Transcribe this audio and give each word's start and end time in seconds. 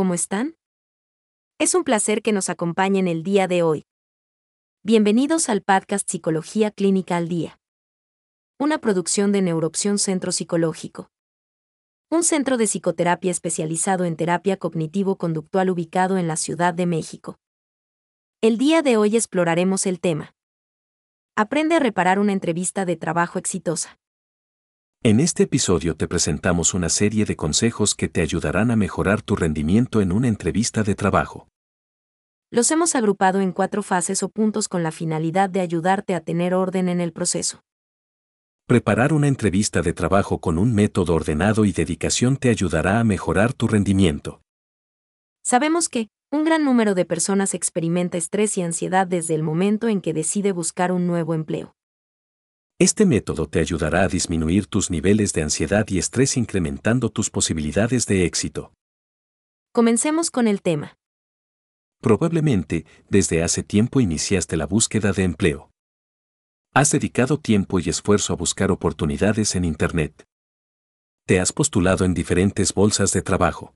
¿cómo 0.00 0.14
están? 0.14 0.56
Es 1.58 1.74
un 1.74 1.84
placer 1.84 2.22
que 2.22 2.32
nos 2.32 2.48
acompañen 2.48 3.06
el 3.06 3.22
día 3.22 3.46
de 3.46 3.62
hoy. 3.62 3.84
Bienvenidos 4.82 5.50
al 5.50 5.60
podcast 5.60 6.10
Psicología 6.10 6.70
Clínica 6.70 7.18
al 7.18 7.28
Día. 7.28 7.60
Una 8.58 8.78
producción 8.78 9.30
de 9.30 9.42
Neuroopción 9.42 9.98
Centro 9.98 10.32
Psicológico. 10.32 11.10
Un 12.08 12.22
centro 12.22 12.56
de 12.56 12.66
psicoterapia 12.66 13.30
especializado 13.30 14.06
en 14.06 14.16
terapia 14.16 14.56
cognitivo-conductual 14.56 15.68
ubicado 15.68 16.16
en 16.16 16.28
la 16.28 16.36
Ciudad 16.36 16.72
de 16.72 16.86
México. 16.86 17.38
El 18.40 18.56
día 18.56 18.80
de 18.80 18.96
hoy 18.96 19.16
exploraremos 19.16 19.84
el 19.84 20.00
tema. 20.00 20.34
Aprende 21.36 21.74
a 21.74 21.78
reparar 21.78 22.18
una 22.18 22.32
entrevista 22.32 22.86
de 22.86 22.96
trabajo 22.96 23.38
exitosa. 23.38 23.99
En 25.02 25.18
este 25.18 25.44
episodio 25.44 25.96
te 25.96 26.06
presentamos 26.06 26.74
una 26.74 26.90
serie 26.90 27.24
de 27.24 27.34
consejos 27.34 27.94
que 27.94 28.10
te 28.10 28.20
ayudarán 28.20 28.70
a 28.70 28.76
mejorar 28.76 29.22
tu 29.22 29.34
rendimiento 29.34 30.02
en 30.02 30.12
una 30.12 30.28
entrevista 30.28 30.82
de 30.82 30.94
trabajo. 30.94 31.48
Los 32.50 32.70
hemos 32.70 32.94
agrupado 32.94 33.40
en 33.40 33.52
cuatro 33.52 33.82
fases 33.82 34.22
o 34.22 34.28
puntos 34.28 34.68
con 34.68 34.82
la 34.82 34.92
finalidad 34.92 35.48
de 35.48 35.60
ayudarte 35.60 36.14
a 36.14 36.20
tener 36.20 36.52
orden 36.52 36.90
en 36.90 37.00
el 37.00 37.14
proceso. 37.14 37.62
Preparar 38.66 39.14
una 39.14 39.26
entrevista 39.26 39.80
de 39.80 39.94
trabajo 39.94 40.38
con 40.38 40.58
un 40.58 40.74
método 40.74 41.14
ordenado 41.14 41.64
y 41.64 41.72
dedicación 41.72 42.36
te 42.36 42.50
ayudará 42.50 43.00
a 43.00 43.04
mejorar 43.04 43.54
tu 43.54 43.68
rendimiento. 43.68 44.42
Sabemos 45.42 45.88
que, 45.88 46.08
un 46.30 46.44
gran 46.44 46.62
número 46.62 46.94
de 46.94 47.06
personas 47.06 47.54
experimenta 47.54 48.18
estrés 48.18 48.58
y 48.58 48.62
ansiedad 48.62 49.06
desde 49.06 49.34
el 49.34 49.42
momento 49.42 49.88
en 49.88 50.02
que 50.02 50.12
decide 50.12 50.52
buscar 50.52 50.92
un 50.92 51.06
nuevo 51.06 51.32
empleo. 51.32 51.74
Este 52.80 53.04
método 53.04 53.46
te 53.46 53.60
ayudará 53.60 54.04
a 54.04 54.08
disminuir 54.08 54.66
tus 54.66 54.90
niveles 54.90 55.34
de 55.34 55.42
ansiedad 55.42 55.84
y 55.88 55.98
estrés 55.98 56.38
incrementando 56.38 57.10
tus 57.10 57.28
posibilidades 57.28 58.06
de 58.06 58.24
éxito. 58.24 58.72
Comencemos 59.70 60.30
con 60.30 60.48
el 60.48 60.62
tema. 60.62 60.96
Probablemente, 62.00 62.86
desde 63.10 63.42
hace 63.42 63.62
tiempo 63.62 64.00
iniciaste 64.00 64.56
la 64.56 64.66
búsqueda 64.66 65.12
de 65.12 65.24
empleo. 65.24 65.68
Has 66.72 66.90
dedicado 66.90 67.38
tiempo 67.38 67.80
y 67.80 67.90
esfuerzo 67.90 68.32
a 68.32 68.36
buscar 68.36 68.70
oportunidades 68.70 69.54
en 69.56 69.66
Internet. 69.66 70.24
Te 71.26 71.38
has 71.38 71.52
postulado 71.52 72.06
en 72.06 72.14
diferentes 72.14 72.72
bolsas 72.72 73.12
de 73.12 73.20
trabajo. 73.20 73.74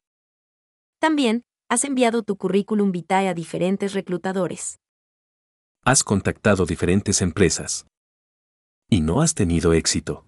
También, 0.99 1.43
has 1.69 1.85
enviado 1.85 2.23
tu 2.23 2.39
currículum 2.39 2.91
vitae 2.91 3.29
a 3.29 3.35
diferentes 3.35 3.93
reclutadores. 3.93 4.79
Has 5.85 6.03
contactado 6.03 6.65
diferentes 6.65 7.21
empresas 7.21 7.85
y 8.89 9.01
no 9.01 9.23
has 9.23 9.35
tenido 9.35 9.73
éxito. 9.73 10.27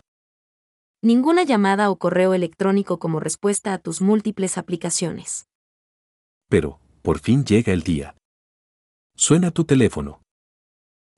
Ninguna 1.02 1.44
llamada 1.44 1.90
o 1.90 1.96
correo 1.96 2.34
electrónico 2.34 2.98
como 2.98 3.20
respuesta 3.20 3.72
a 3.72 3.78
tus 3.78 4.00
múltiples 4.00 4.58
aplicaciones. 4.58 5.46
Pero, 6.48 6.80
por 7.02 7.18
fin 7.18 7.44
llega 7.44 7.72
el 7.72 7.82
día. 7.82 8.16
Suena 9.14 9.50
tu 9.50 9.64
teléfono. 9.64 10.20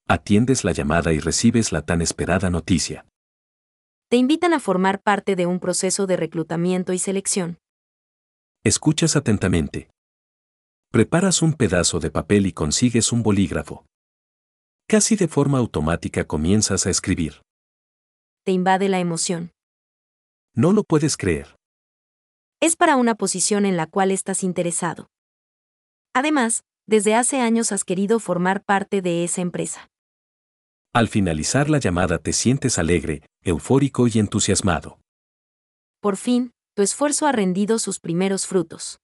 Atiendes 0.06 0.64
la 0.64 0.72
llamada 0.72 1.12
y 1.12 1.20
recibes 1.20 1.72
la 1.72 1.82
tan 1.82 2.02
esperada 2.02 2.50
noticia. 2.50 3.06
Te 4.08 4.16
invitan 4.16 4.54
a 4.54 4.60
formar 4.60 5.02
parte 5.02 5.36
de 5.36 5.46
un 5.46 5.60
proceso 5.60 6.06
de 6.06 6.16
reclutamiento 6.16 6.92
y 6.92 6.98
selección. 6.98 7.58
Escuchas 8.64 9.16
atentamente. 9.16 9.90
Preparas 10.90 11.42
un 11.42 11.52
pedazo 11.52 12.00
de 12.00 12.10
papel 12.10 12.46
y 12.46 12.52
consigues 12.52 13.12
un 13.12 13.22
bolígrafo. 13.22 13.84
Casi 14.90 15.16
de 15.16 15.28
forma 15.28 15.58
automática 15.58 16.24
comienzas 16.24 16.86
a 16.86 16.90
escribir. 16.90 17.42
Te 18.46 18.52
invade 18.52 18.88
la 18.88 19.00
emoción. 19.00 19.50
No 20.54 20.72
lo 20.72 20.82
puedes 20.82 21.18
creer. 21.18 21.56
Es 22.58 22.74
para 22.74 22.96
una 22.96 23.14
posición 23.14 23.66
en 23.66 23.76
la 23.76 23.86
cual 23.86 24.10
estás 24.10 24.42
interesado. 24.42 25.08
Además, 26.14 26.62
desde 26.86 27.14
hace 27.14 27.42
años 27.42 27.70
has 27.70 27.84
querido 27.84 28.18
formar 28.18 28.64
parte 28.64 29.02
de 29.02 29.24
esa 29.24 29.42
empresa. 29.42 29.90
Al 30.94 31.08
finalizar 31.08 31.68
la 31.68 31.80
llamada 31.80 32.18
te 32.18 32.32
sientes 32.32 32.78
alegre, 32.78 33.20
eufórico 33.42 34.08
y 34.08 34.18
entusiasmado. 34.18 34.98
Por 36.00 36.16
fin, 36.16 36.52
tu 36.74 36.80
esfuerzo 36.82 37.26
ha 37.26 37.32
rendido 37.32 37.78
sus 37.78 38.00
primeros 38.00 38.46
frutos. 38.46 39.00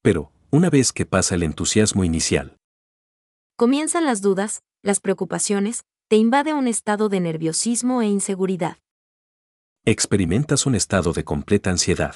Pero, 0.00 0.32
una 0.50 0.70
vez 0.70 0.94
que 0.94 1.04
pasa 1.04 1.34
el 1.34 1.42
entusiasmo 1.42 2.04
inicial, 2.04 2.57
comienzan 3.58 4.04
las 4.04 4.22
dudas, 4.22 4.62
las 4.84 5.00
preocupaciones, 5.00 5.84
te 6.06 6.14
invade 6.14 6.54
un 6.54 6.68
estado 6.68 7.08
de 7.08 7.18
nerviosismo 7.18 8.00
e 8.02 8.06
inseguridad. 8.06 8.78
Experimentas 9.84 10.64
un 10.64 10.76
estado 10.76 11.12
de 11.12 11.24
completa 11.24 11.68
ansiedad. 11.68 12.14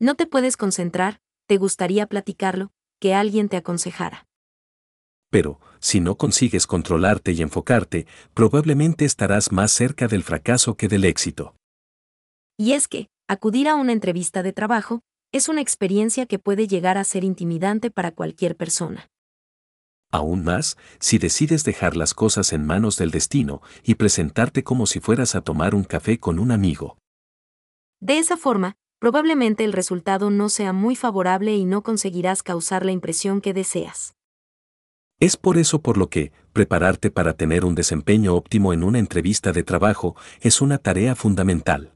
No 0.00 0.16
te 0.16 0.26
puedes 0.26 0.56
concentrar, 0.56 1.20
te 1.46 1.58
gustaría 1.58 2.08
platicarlo, 2.08 2.72
que 2.98 3.14
alguien 3.14 3.48
te 3.48 3.56
aconsejara. 3.56 4.26
Pero, 5.30 5.60
si 5.78 6.00
no 6.00 6.16
consigues 6.16 6.66
controlarte 6.66 7.30
y 7.30 7.42
enfocarte, 7.42 8.08
probablemente 8.34 9.04
estarás 9.04 9.52
más 9.52 9.70
cerca 9.70 10.08
del 10.08 10.24
fracaso 10.24 10.76
que 10.76 10.88
del 10.88 11.04
éxito. 11.04 11.54
Y 12.58 12.72
es 12.72 12.88
que, 12.88 13.06
acudir 13.28 13.68
a 13.68 13.76
una 13.76 13.92
entrevista 13.92 14.42
de 14.42 14.52
trabajo, 14.52 15.02
es 15.30 15.48
una 15.48 15.60
experiencia 15.60 16.26
que 16.26 16.40
puede 16.40 16.66
llegar 16.66 16.98
a 16.98 17.04
ser 17.04 17.22
intimidante 17.22 17.92
para 17.92 18.10
cualquier 18.10 18.56
persona. 18.56 19.08
Aún 20.12 20.44
más, 20.44 20.76
si 20.98 21.18
decides 21.18 21.64
dejar 21.64 21.96
las 21.96 22.14
cosas 22.14 22.52
en 22.52 22.64
manos 22.64 22.96
del 22.96 23.10
destino 23.10 23.60
y 23.82 23.96
presentarte 23.96 24.62
como 24.62 24.86
si 24.86 25.00
fueras 25.00 25.34
a 25.34 25.40
tomar 25.40 25.74
un 25.74 25.84
café 25.84 26.18
con 26.18 26.38
un 26.38 26.52
amigo. 26.52 26.96
De 28.00 28.18
esa 28.18 28.36
forma, 28.36 28.76
probablemente 28.98 29.64
el 29.64 29.72
resultado 29.72 30.30
no 30.30 30.48
sea 30.48 30.72
muy 30.72 30.96
favorable 30.96 31.54
y 31.56 31.64
no 31.64 31.82
conseguirás 31.82 32.42
causar 32.42 32.84
la 32.84 32.92
impresión 32.92 33.40
que 33.40 33.52
deseas. 33.52 34.14
Es 35.18 35.36
por 35.36 35.56
eso 35.56 35.80
por 35.80 35.96
lo 35.96 36.10
que, 36.10 36.30
prepararte 36.52 37.10
para 37.10 37.32
tener 37.32 37.64
un 37.64 37.74
desempeño 37.74 38.34
óptimo 38.34 38.72
en 38.74 38.84
una 38.84 38.98
entrevista 38.98 39.52
de 39.52 39.62
trabajo 39.62 40.14
es 40.40 40.60
una 40.60 40.78
tarea 40.78 41.14
fundamental. 41.14 41.94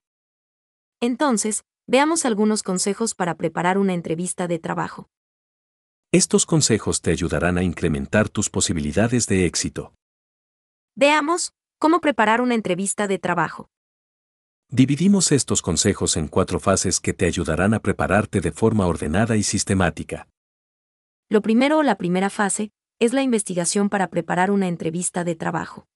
Entonces, 1.00 1.65
veamos 1.87 2.25
algunos 2.25 2.62
consejos 2.62 3.15
para 3.15 3.34
preparar 3.37 3.76
una 3.76 3.93
entrevista 3.93 4.49
de 4.49 4.59
trabajo. 4.59 5.09
Estos 6.12 6.44
consejos 6.44 7.03
te 7.03 7.12
ayudarán 7.12 7.56
a 7.56 7.62
incrementar 7.62 8.28
tus 8.28 8.50
posibilidades 8.50 9.28
de 9.28 9.47
éxito. 9.47 9.94
Veamos, 10.97 11.53
cómo 11.78 12.00
preparar 12.00 12.41
una 12.41 12.56
entrevista 12.56 13.06
de 13.06 13.21
trabajo. 13.21 13.69
Dividimos 14.69 15.31
estos 15.31 15.62
consejos 15.62 16.16
en 16.16 16.26
cuatro 16.26 16.59
fases 16.59 16.99
que 16.99 17.12
te 17.12 17.26
ayudarán 17.26 17.75
a 17.75 17.78
prepararte 17.78 18.41
de 18.41 18.50
forma 18.50 18.88
ordenada 18.88 19.37
y 19.37 19.44
sistemática. 19.44 20.26
Lo 21.28 21.43
primero 21.43 21.78
o 21.78 21.84
la 21.84 21.94
primera 21.94 22.28
fase 22.28 22.72
es 22.99 23.12
la 23.12 23.22
investigación 23.22 23.88
para 23.88 24.09
preparar 24.09 24.50
una 24.50 24.66
entrevista 24.66 25.23
de 25.23 25.37
trabajo. 25.37 25.87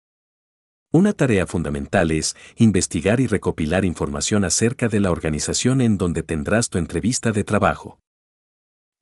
Una 0.92 1.12
tarea 1.12 1.44
fundamental 1.48 2.12
es 2.12 2.36
investigar 2.54 3.18
y 3.18 3.26
recopilar 3.26 3.84
información 3.84 4.44
acerca 4.44 4.86
de 4.86 5.00
la 5.00 5.10
organización 5.10 5.80
en 5.80 5.98
donde 5.98 6.22
tendrás 6.22 6.70
tu 6.70 6.78
entrevista 6.78 7.32
de 7.32 7.42
trabajo. 7.42 7.98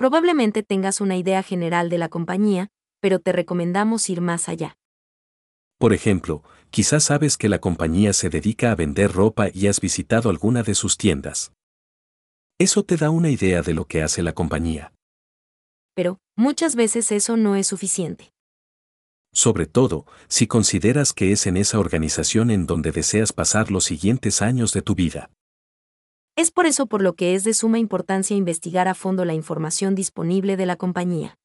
Probablemente 0.03 0.65
tengas 0.65 1.01
una 1.01 1.17
idea 1.17 1.45
general 1.45 1.89
de 1.89 1.97
la 1.97 2.09
compañía, 2.09 2.71
pero 2.99 3.21
te 3.21 3.31
recomendamos 3.31 4.11
ir 4.11 4.21
más 4.21 4.49
allá. 4.49 4.77
Por 5.79 5.93
ejemplo, 5.93 6.43
quizás 6.71 7.05
sabes 7.05 7.37
que 7.37 7.49
la 7.49 7.61
compañía 7.61 8.13
se 8.13 8.29
dedica 8.29 8.73
a 8.73 8.75
vender 8.75 9.13
ropa 9.13 9.47
y 9.55 9.69
has 9.69 9.81
visitado 9.81 10.29
alguna 10.29 10.65
de 10.65 10.75
sus 10.75 10.97
tiendas. 10.97 11.53
Eso 12.59 12.83
te 12.83 12.97
da 12.97 13.11
una 13.11 13.31
idea 13.31 13.63
de 13.63 13.75
lo 13.75 13.85
que 13.85 14.03
hace 14.03 14.25
la 14.25 14.33
compañía. 14.33 14.93
Pero, 15.95 16.19
muchas 16.37 16.75
veces 16.75 17.13
eso 17.13 17.37
no 17.37 17.55
es 17.55 17.69
suficiente. 17.69 18.33
Sobre 19.33 19.67
todo, 19.67 20.05
si 20.27 20.49
consideras 20.49 21.13
que 21.13 21.31
es 21.31 21.47
en 21.47 21.57
esa 21.57 21.79
organización 21.79 22.51
en 22.51 22.67
donde 22.67 22.91
deseas 22.91 23.33
pasar 23.33 23.71
los 23.71 23.85
siguientes 23.85 24.43
años 24.43 24.73
de 24.73 24.83
tu 24.83 24.97
vida. 24.97 25.31
Es 26.35 26.51
por 26.51 26.67
eso 26.67 26.87
por 26.87 27.03
lo 27.03 27.15
que 27.15 27.35
es 27.35 27.45
de 27.45 27.53
suma 27.53 27.79
importancia 27.79 28.37
investigar 28.37 28.89
a 28.89 28.95
fondo 28.95 29.25
la 29.25 29.35
información 29.35 29.95
disponible 29.95 30.57
de 30.57 30.65
la 30.65 30.77
compañía. 30.77 31.37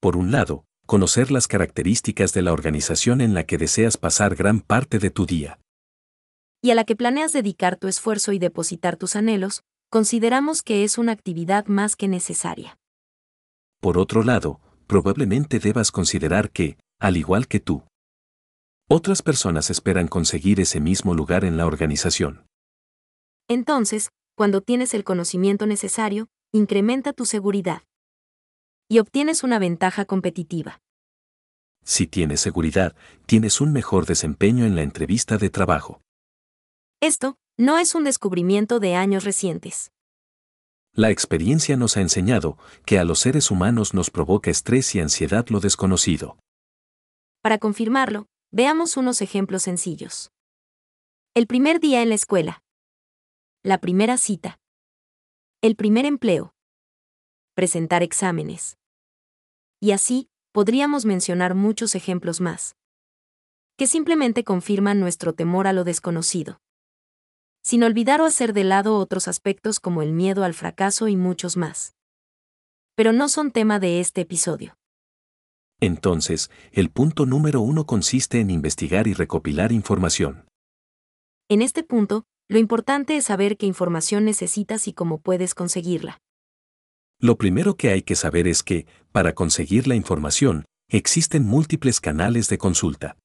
Por 0.00 0.16
un 0.16 0.32
lado, 0.32 0.64
conocer 0.86 1.30
las 1.30 1.46
características 1.46 2.32
de 2.32 2.42
la 2.42 2.52
organización 2.52 3.20
en 3.20 3.34
la 3.34 3.44
que 3.44 3.58
deseas 3.58 3.98
pasar 3.98 4.34
gran 4.34 4.60
parte 4.60 4.98
de 4.98 5.10
tu 5.10 5.26
día. 5.26 5.58
Y 6.62 6.70
a 6.70 6.74
la 6.74 6.84
que 6.84 6.96
planeas 6.96 7.32
dedicar 7.32 7.76
tu 7.76 7.86
esfuerzo 7.86 8.32
y 8.32 8.38
depositar 8.38 8.96
tus 8.96 9.14
anhelos, 9.14 9.62
consideramos 9.90 10.62
que 10.62 10.84
es 10.84 10.96
una 10.96 11.12
actividad 11.12 11.66
más 11.66 11.94
que 11.94 12.08
necesaria. 12.08 12.78
Por 13.80 13.98
otro 13.98 14.22
lado, 14.22 14.60
probablemente 14.86 15.58
debas 15.58 15.90
considerar 15.90 16.50
que, 16.50 16.78
al 16.98 17.16
igual 17.16 17.46
que 17.46 17.60
tú, 17.60 17.82
otras 18.88 19.22
personas 19.22 19.70
esperan 19.70 20.08
conseguir 20.08 20.60
ese 20.60 20.80
mismo 20.80 21.14
lugar 21.14 21.44
en 21.44 21.56
la 21.56 21.66
organización. 21.66 22.46
Entonces, 23.52 24.08
cuando 24.34 24.62
tienes 24.62 24.94
el 24.94 25.04
conocimiento 25.04 25.66
necesario, 25.66 26.28
incrementa 26.52 27.12
tu 27.12 27.26
seguridad. 27.26 27.82
Y 28.88 28.98
obtienes 28.98 29.42
una 29.42 29.58
ventaja 29.58 30.06
competitiva. 30.06 30.80
Si 31.84 32.06
tienes 32.06 32.40
seguridad, 32.40 32.96
tienes 33.26 33.60
un 33.60 33.74
mejor 33.74 34.06
desempeño 34.06 34.64
en 34.64 34.74
la 34.74 34.80
entrevista 34.80 35.36
de 35.36 35.50
trabajo. 35.50 36.00
Esto 37.02 37.36
no 37.58 37.76
es 37.76 37.94
un 37.94 38.04
descubrimiento 38.04 38.80
de 38.80 38.94
años 38.94 39.24
recientes. 39.24 39.92
La 40.94 41.10
experiencia 41.10 41.76
nos 41.76 41.98
ha 41.98 42.00
enseñado 42.00 42.56
que 42.86 42.98
a 42.98 43.04
los 43.04 43.18
seres 43.18 43.50
humanos 43.50 43.92
nos 43.92 44.08
provoca 44.10 44.50
estrés 44.50 44.94
y 44.94 45.00
ansiedad 45.00 45.46
lo 45.50 45.60
desconocido. 45.60 46.38
Para 47.42 47.58
confirmarlo, 47.58 48.28
veamos 48.50 48.96
unos 48.96 49.20
ejemplos 49.20 49.64
sencillos. 49.64 50.30
El 51.34 51.46
primer 51.46 51.80
día 51.80 52.00
en 52.00 52.08
la 52.08 52.14
escuela. 52.14 52.61
La 53.62 53.78
primera 53.78 54.16
cita. 54.16 54.58
El 55.60 55.76
primer 55.76 56.04
empleo. 56.04 56.54
Presentar 57.54 58.02
exámenes. 58.02 58.76
Y 59.80 59.92
así, 59.92 60.28
podríamos 60.52 61.04
mencionar 61.04 61.54
muchos 61.54 61.94
ejemplos 61.94 62.40
más. 62.40 62.76
Que 63.76 63.86
simplemente 63.86 64.44
confirman 64.44 65.00
nuestro 65.00 65.32
temor 65.32 65.66
a 65.66 65.72
lo 65.72 65.84
desconocido 65.84 66.60
sin 67.62 67.84
olvidar 67.84 68.20
o 68.20 68.24
hacer 68.24 68.52
de 68.52 68.64
lado 68.64 68.98
otros 68.98 69.28
aspectos 69.28 69.78
como 69.78 70.02
el 70.02 70.12
miedo 70.12 70.44
al 70.44 70.54
fracaso 70.54 71.08
y 71.08 71.16
muchos 71.16 71.56
más. 71.56 71.94
Pero 72.96 73.12
no 73.12 73.28
son 73.28 73.52
tema 73.52 73.78
de 73.78 74.00
este 74.00 74.22
episodio. 74.22 74.76
Entonces, 75.80 76.50
el 76.72 76.90
punto 76.90 77.24
número 77.24 77.60
uno 77.60 77.86
consiste 77.86 78.40
en 78.40 78.50
investigar 78.50 79.06
y 79.06 79.14
recopilar 79.14 79.72
información. 79.72 80.44
En 81.48 81.62
este 81.62 81.82
punto, 81.82 82.24
lo 82.48 82.58
importante 82.58 83.16
es 83.16 83.24
saber 83.24 83.56
qué 83.56 83.66
información 83.66 84.24
necesitas 84.24 84.88
y 84.88 84.92
cómo 84.92 85.18
puedes 85.18 85.54
conseguirla. 85.54 86.20
Lo 87.18 87.38
primero 87.38 87.76
que 87.76 87.90
hay 87.90 88.02
que 88.02 88.16
saber 88.16 88.48
es 88.48 88.62
que, 88.62 88.86
para 89.12 89.34
conseguir 89.34 89.86
la 89.86 89.94
información, 89.94 90.64
existen 90.88 91.44
múltiples 91.44 92.00
canales 92.00 92.48
de 92.48 92.58
consulta. 92.58 93.16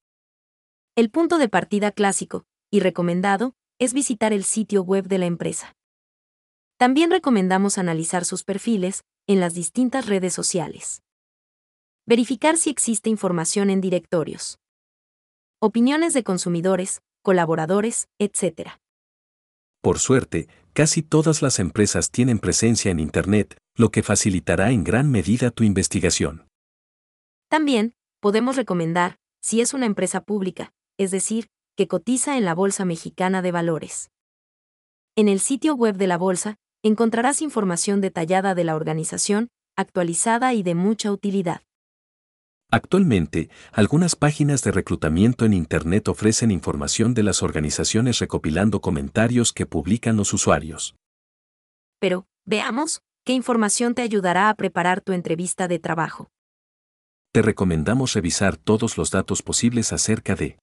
El 0.96 1.10
punto 1.10 1.38
de 1.38 1.50
partida 1.50 1.92
clásico, 1.92 2.46
y 2.72 2.80
recomendado, 2.80 3.54
es 3.80 3.94
visitar 3.94 4.34
el 4.34 4.44
sitio 4.44 4.84
web 4.84 5.08
de 5.08 5.18
la 5.18 5.25
empresa. 5.25 5.75
También 6.78 7.12
recomendamos 7.12 7.78
analizar 7.78 8.24
sus 8.24 8.44
perfiles 8.44 9.04
en 9.28 9.40
las 9.40 9.54
distintas 9.54 10.06
redes 10.06 10.34
sociales. 10.34 11.02
Verificar 12.06 12.58
si 12.58 12.69
existe 12.69 13.10
información 13.10 13.69
en 13.69 13.81
directorios. 13.81 14.60
Opiniones 15.60 16.14
de 16.14 16.24
consumidores, 16.24 17.02
colaboradores, 17.24 18.08
etc. 18.19 18.80
Por 19.88 20.00
suerte, 20.00 20.50
casi 20.74 21.01
todas 21.01 21.42
las 21.42 21.60
empresas 21.60 22.12
tienen 22.12 22.39
presencia 22.39 22.92
en 22.92 23.00
Internet, 23.00 23.56
lo 23.74 23.89
que 23.89 24.04
facilitará 24.04 24.72
en 24.72 24.84
gran 24.84 25.10
medida 25.10 25.50
tu 25.50 25.63
investigación. 25.63 26.45
También, 27.50 27.94
podemos 28.19 28.57
recomendar, 28.57 29.16
si 29.42 29.62
es 29.62 29.74
una 29.74 29.86
empresa 29.86 30.25
pública, 30.25 30.74
es 30.98 31.12
decir, 31.12 31.48
que 31.78 31.88
cotiza 31.88 32.36
en 32.36 32.44
la 32.44 32.54
Bolsa 32.54 32.84
Mexicana 32.84 33.42
de 33.42 33.54
Valores. 33.54 34.12
En 35.16 35.30
el 35.30 35.39
sitio 35.39 35.74
web 35.74 35.95
de 35.95 36.07
la 36.07 36.18
Bolsa, 36.18 36.57
encontrarás 36.83 37.42
información 37.42 38.01
detallada 38.01 38.56
de 38.56 38.66
la 38.66 38.75
organización, 38.75 39.48
actualizada 39.78 40.54
y 40.54 40.63
de 40.63 40.75
mucha 40.75 41.13
utilidad. 41.13 41.62
Actualmente, 42.69 43.50
algunas 43.72 44.18
páginas 44.18 44.62
de 44.62 44.72
reclutamiento 44.72 45.46
en 45.46 45.54
Internet 45.54 46.10
ofrecen 46.10 46.52
información 46.52 47.14
de 47.14 47.24
las 47.24 47.42
organizaciones 47.42 48.19
recopilando 48.19 48.81
comentarios 48.81 49.54
que 49.54 49.66
publican 49.66 50.18
los 50.18 50.34
usuarios. 50.34 50.96
Pero, 52.00 52.28
veamos, 52.46 53.02
¿qué 53.25 53.34
información 53.34 53.96
te 53.96 54.02
ayudará 54.02 54.50
a 54.50 54.56
preparar 54.56 55.00
tu 55.02 55.14
entrevista 55.14 55.69
de 55.69 55.80
trabajo? 55.80 56.28
Te 57.34 57.42
recomendamos 57.42 58.14
revisar 58.14 58.58
todos 58.58 58.98
los 58.98 59.12
datos 59.12 59.42
posibles 59.42 59.94
acerca 59.94 60.36
de 60.36 60.58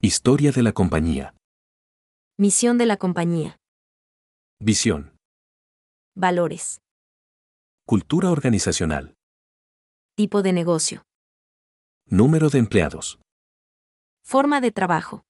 Historia 0.00 0.52
de 0.52 0.62
la 0.62 0.72
compañía. 0.72 1.34
Misión 2.38 2.78
de 2.78 2.86
la 2.86 2.98
compañía. 2.98 3.56
Visión. 4.60 5.16
Valores. 6.14 6.80
Cultura 7.84 8.30
organizacional. 8.30 9.17
Tipo 10.18 10.42
de 10.42 10.52
negocio. 10.52 11.04
Número 12.06 12.50
de 12.50 12.58
empleados. 12.58 13.20
Forma 14.24 14.60
de 14.60 14.72
trabajo. 14.72 15.22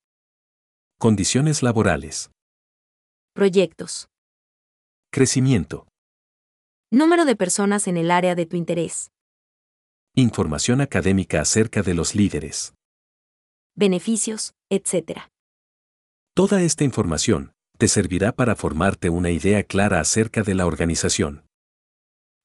Condiciones 0.99 1.63
laborales. 1.63 2.31
Proyectos. 3.35 4.09
Crecimiento. 5.13 5.87
Número 6.91 7.27
de 7.27 7.37
personas 7.37 7.87
en 7.87 7.99
el 7.99 8.11
área 8.11 8.35
de 8.35 8.47
tu 8.47 8.57
interés. 8.57 9.11
Información 10.15 10.81
académica 10.81 11.43
acerca 11.43 11.83
de 11.83 11.93
los 11.93 12.15
líderes 12.15 12.73
beneficios, 13.77 14.55
etc. 14.71 15.21
Toda 16.35 16.63
esta 16.63 16.85
información 16.85 17.53
te 17.77 17.89
servirá 17.89 18.33
para 18.33 18.57
formarte 18.57 19.11
una 19.11 19.29
idea 19.33 19.65
clara 19.65 20.01
acerca 20.01 20.43
de 20.43 20.55
la 20.55 20.65
organización. 20.65 21.45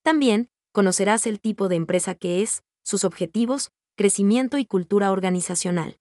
También, 0.04 0.50
conocerás 0.74 1.28
el 1.28 1.40
tipo 1.40 1.70
de 1.70 1.78
empresa 1.78 2.16
que 2.16 2.42
es, 2.42 2.64
sus 2.84 3.06
objetivos, 3.06 3.72
crecimiento 3.96 4.58
y 4.58 4.66
cultura 4.66 5.12
organizacional. 5.12 5.98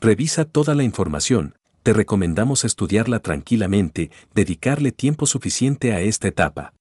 Revisa 0.00 0.44
toda 0.44 0.74
la 0.74 0.82
información, 0.82 1.54
te 1.82 1.92
recomendamos 1.92 2.64
estudiarla 2.64 3.20
tranquilamente, 3.20 4.10
dedicarle 4.34 4.92
tiempo 4.92 5.24
suficiente 5.24 5.92
a 5.92 6.00
esta 6.00 6.28
etapa. 6.28 6.74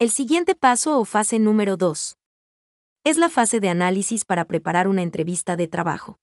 El 0.00 0.10
siguiente 0.10 0.54
paso 0.54 0.98
o 0.98 1.04
fase 1.04 1.38
número 1.38 1.76
2. 1.76 2.16
Es 3.04 3.18
la 3.18 3.28
fase 3.28 3.60
de 3.60 3.68
análisis 3.68 4.24
para 4.24 4.46
preparar 4.46 4.88
una 4.88 5.02
entrevista 5.02 5.56
de 5.56 5.68
trabajo. 5.68 6.18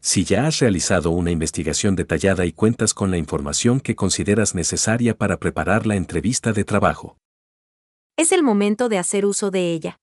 Si 0.00 0.24
ya 0.24 0.46
has 0.46 0.60
realizado 0.60 1.10
una 1.10 1.30
investigación 1.30 1.96
detallada 1.96 2.46
y 2.46 2.52
cuentas 2.52 2.94
con 2.94 3.10
la 3.10 3.18
información 3.18 3.80
que 3.80 3.96
consideras 3.96 4.54
necesaria 4.54 5.16
para 5.16 5.38
preparar 5.38 5.86
la 5.86 5.96
entrevista 5.96 6.52
de 6.52 6.64
trabajo. 6.64 7.18
Es 8.20 8.32
el 8.32 8.42
momento 8.42 8.90
de 8.90 8.98
hacer 8.98 9.24
uso 9.24 9.50
de 9.50 9.72
ella. 9.72 9.98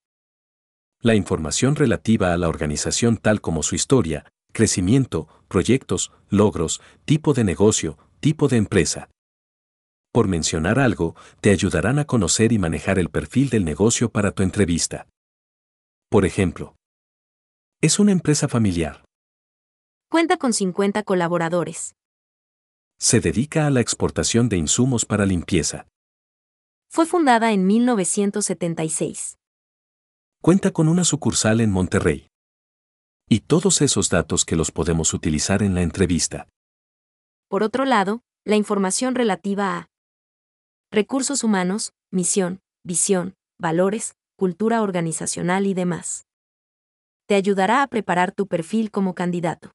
La 1.01 1.13
información 1.13 1.75
relativa 1.75 2.33
a 2.33 2.37
la 2.37 2.49
organización 2.49 3.17
tal 3.17 3.41
como 3.41 3.61
su 3.61 3.75
historia, 3.75 4.25
crecimiento, 4.51 5.27
proyectos, 5.47 6.11
logros, 6.27 6.81
tipo 7.05 7.35
de 7.35 7.43
negocio, 7.43 7.95
tipo 8.19 8.47
de 8.47 8.57
empresa. 8.57 9.11
Por 10.11 10.27
mencionar 10.27 10.79
algo, 10.79 11.15
te 11.41 11.51
ayudarán 11.51 11.99
a 11.99 12.05
conocer 12.05 12.51
y 12.53 12.57
manejar 12.57 12.97
el 12.97 13.09
perfil 13.09 13.51
del 13.51 13.63
negocio 13.63 14.09
para 14.09 14.31
tu 14.31 14.41
entrevista. 14.41 15.05
Por 16.09 16.25
ejemplo, 16.25 16.75
es 17.83 17.99
una 17.99 18.13
empresa 18.13 18.47
familiar. 18.47 19.05
Cuenta 20.09 20.37
con 20.37 20.53
50 20.53 21.03
colaboradores. 21.03 21.93
Se 22.99 23.19
dedica 23.19 23.67
a 23.67 23.69
la 23.69 23.81
exportación 23.81 24.49
de 24.49 24.57
insumos 24.57 25.05
para 25.05 25.27
limpieza. 25.27 25.85
Fue 26.89 27.05
fundada 27.05 27.51
en 27.51 27.67
1976. 27.67 29.37
Cuenta 30.41 30.71
con 30.71 30.87
una 30.87 31.03
sucursal 31.03 31.61
en 31.61 31.71
Monterrey. 31.71 32.29
Y 33.29 33.41
todos 33.41 33.81
esos 33.81 34.09
datos 34.09 34.45
que 34.45 34.55
los 34.55 34.71
podemos 34.71 35.13
utilizar 35.13 35.61
en 35.61 35.75
la 35.75 35.81
entrevista. 35.81 36.47
Por 37.49 37.63
otro 37.63 37.85
lado, 37.85 38.21
la 38.45 38.55
información 38.55 39.15
relativa 39.15 39.77
a 39.77 39.89
recursos 40.91 41.43
humanos, 41.43 41.91
misión, 42.11 42.61
visión, 42.83 43.35
valores, 43.59 44.15
cultura 44.37 44.81
organizacional 44.81 45.67
y 45.67 45.73
demás. 45.73 46.25
Te 47.27 47.35
ayudará 47.35 47.83
a 47.83 47.87
preparar 47.87 48.31
tu 48.31 48.47
perfil 48.47 48.91
como 48.91 49.13
candidato. 49.13 49.71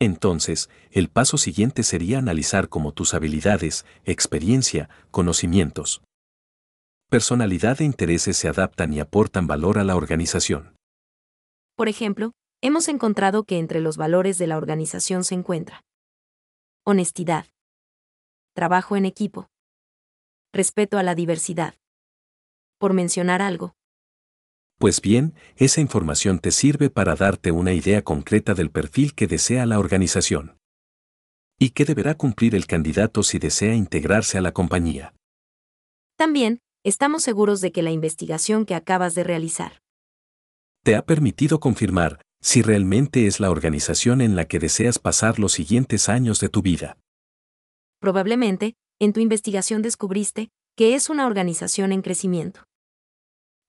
Entonces, 0.00 0.70
el 0.90 1.08
paso 1.08 1.36
siguiente 1.36 1.82
sería 1.82 2.18
analizar 2.18 2.70
cómo 2.70 2.92
tus 2.92 3.12
habilidades, 3.12 3.84
experiencia, 4.04 4.88
conocimientos, 5.10 6.02
personalidad 7.10 7.82
e 7.82 7.84
intereses 7.84 8.36
se 8.36 8.48
adaptan 8.48 8.94
y 8.94 9.00
aportan 9.00 9.46
valor 9.46 9.78
a 9.78 9.84
la 9.84 9.96
organización. 9.96 10.74
Por 11.76 11.88
ejemplo, 11.88 12.32
hemos 12.62 12.88
encontrado 12.88 13.44
que 13.44 13.58
entre 13.58 13.80
los 13.80 13.96
valores 13.96 14.38
de 14.38 14.46
la 14.46 14.56
organización 14.56 15.22
se 15.24 15.34
encuentra 15.34 15.82
honestidad, 16.86 17.46
trabajo 18.54 18.96
en 18.96 19.04
equipo, 19.04 19.48
respeto 20.52 20.98
a 20.98 21.02
la 21.02 21.14
diversidad. 21.14 21.74
Por 22.78 22.94
mencionar 22.94 23.42
algo. 23.42 23.74
Pues 24.80 25.02
bien, 25.02 25.34
esa 25.56 25.82
información 25.82 26.38
te 26.38 26.50
sirve 26.50 26.88
para 26.88 27.14
darte 27.14 27.50
una 27.50 27.74
idea 27.74 28.00
concreta 28.02 28.54
del 28.54 28.70
perfil 28.70 29.14
que 29.14 29.26
desea 29.26 29.66
la 29.66 29.78
organización. 29.78 30.56
Y 31.58 31.70
que 31.70 31.84
deberá 31.84 32.14
cumplir 32.14 32.54
el 32.54 32.66
candidato 32.66 33.22
si 33.22 33.38
desea 33.38 33.74
integrarse 33.74 34.38
a 34.38 34.40
la 34.40 34.52
compañía. 34.52 35.12
También, 36.16 36.60
estamos 36.82 37.22
seguros 37.22 37.60
de 37.60 37.72
que 37.72 37.82
la 37.82 37.90
investigación 37.90 38.64
que 38.64 38.74
acabas 38.74 39.14
de 39.14 39.22
realizar 39.22 39.82
te 40.82 40.96
ha 40.96 41.04
permitido 41.04 41.60
confirmar 41.60 42.22
si 42.40 42.62
realmente 42.62 43.26
es 43.26 43.38
la 43.38 43.50
organización 43.50 44.22
en 44.22 44.34
la 44.34 44.46
que 44.46 44.58
deseas 44.58 44.98
pasar 44.98 45.38
los 45.38 45.52
siguientes 45.52 46.08
años 46.08 46.40
de 46.40 46.48
tu 46.48 46.62
vida. 46.62 46.96
Probablemente, 48.00 48.76
en 48.98 49.12
tu 49.12 49.20
investigación 49.20 49.82
descubriste 49.82 50.48
que 50.74 50.94
es 50.94 51.10
una 51.10 51.26
organización 51.26 51.92
en 51.92 52.00
crecimiento 52.00 52.62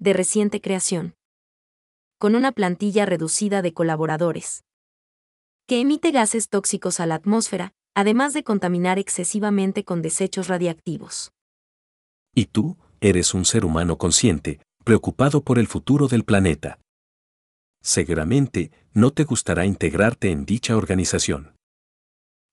de 0.02 0.14
reciente 0.14 0.62
creación. 0.62 1.14
Con 2.18 2.34
una 2.34 2.52
plantilla 2.52 3.06
reducida 3.06 3.62
de 3.62 3.72
colaboradores. 3.72 4.64
Que 5.68 5.80
emite 5.80 6.10
gases 6.10 6.50
tóxicos 6.50 7.00
a 7.00 7.06
la 7.06 7.14
atmósfera, 7.14 7.74
además 7.94 8.34
de 8.34 8.44
contaminar 8.44 8.98
excesivamente 8.98 9.84
con 9.84 10.02
desechos 10.02 10.48
radiactivos. 10.48 11.32
Y 12.34 12.48
tú, 12.48 12.78
eres 13.00 13.36
un 13.36 13.46
ser 13.46 13.64
humano 13.64 14.00
consciente, 14.00 14.60
preocupado 14.84 15.44
por 15.44 15.60
el 15.60 15.68
futuro 15.68 16.08
del 16.08 16.24
planeta. 16.24 16.80
Seguramente, 17.84 18.72
no 18.94 19.12
te 19.12 19.24
gustará 19.24 19.68
integrarte 19.68 20.32
en 20.32 20.46
dicha 20.46 20.76
organización. 20.78 21.56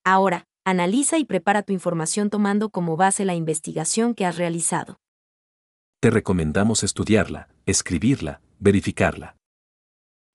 Ahora, 0.04 0.44
analiza 0.66 1.16
y 1.16 1.24
prepara 1.24 1.62
tu 1.62 1.72
información 1.72 2.28
tomando 2.28 2.68
como 2.68 2.98
base 2.98 3.24
la 3.24 3.34
investigación 3.34 4.14
que 4.14 4.26
has 4.26 4.36
realizado. 4.36 4.98
Te 6.00 6.10
recomendamos 6.10 6.84
estudiarla, 6.84 7.48
escribirla, 7.66 8.40
verificarla. 8.60 9.36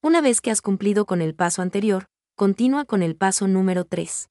Una 0.01 0.19
vez 0.19 0.41
que 0.41 0.51
has 0.51 0.61
cumplido 0.61 1.05
con 1.05 1.21
el 1.21 1.35
paso 1.35 1.61
anterior, 1.61 2.07
continúa 2.35 2.83
con 2.83 3.01
el 3.01 3.15
paso 3.15 3.47
número 3.47 3.85
3, 3.85 4.27